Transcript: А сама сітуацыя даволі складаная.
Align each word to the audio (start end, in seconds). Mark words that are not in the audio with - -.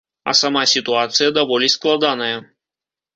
А 0.31 0.33
сама 0.37 0.61
сітуацыя 0.71 1.33
даволі 1.35 1.69
складаная. 1.75 2.33